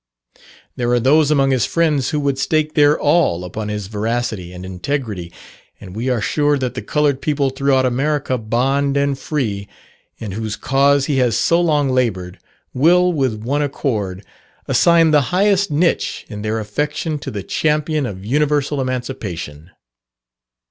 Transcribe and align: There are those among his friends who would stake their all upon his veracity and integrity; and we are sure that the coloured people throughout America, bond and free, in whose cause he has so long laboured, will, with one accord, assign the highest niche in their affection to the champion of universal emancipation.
There 0.77 0.89
are 0.93 0.99
those 0.99 1.29
among 1.29 1.51
his 1.51 1.67
friends 1.67 2.09
who 2.09 2.19
would 2.21 2.39
stake 2.39 2.73
their 2.73 2.99
all 2.99 3.45
upon 3.45 3.69
his 3.69 3.85
veracity 3.85 4.51
and 4.51 4.65
integrity; 4.65 5.31
and 5.79 5.95
we 5.95 6.09
are 6.09 6.19
sure 6.19 6.57
that 6.57 6.73
the 6.73 6.81
coloured 6.81 7.21
people 7.21 7.51
throughout 7.51 7.85
America, 7.85 8.39
bond 8.39 8.97
and 8.97 9.15
free, 9.15 9.67
in 10.17 10.31
whose 10.31 10.55
cause 10.55 11.05
he 11.05 11.17
has 11.19 11.37
so 11.37 11.61
long 11.61 11.87
laboured, 11.89 12.39
will, 12.73 13.13
with 13.13 13.43
one 13.43 13.61
accord, 13.61 14.25
assign 14.67 15.11
the 15.11 15.21
highest 15.29 15.69
niche 15.69 16.25
in 16.29 16.41
their 16.41 16.59
affection 16.59 17.19
to 17.19 17.29
the 17.29 17.43
champion 17.43 18.07
of 18.07 18.25
universal 18.25 18.81
emancipation. 18.81 19.69